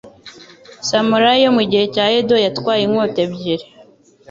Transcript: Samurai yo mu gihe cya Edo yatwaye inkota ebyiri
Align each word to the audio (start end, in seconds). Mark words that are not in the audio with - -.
Samurai 0.89 1.41
yo 1.43 1.49
mu 1.57 1.63
gihe 1.69 1.85
cya 1.93 2.05
Edo 2.19 2.35
yatwaye 2.45 2.81
inkota 2.85 3.17
ebyiri 3.27 3.65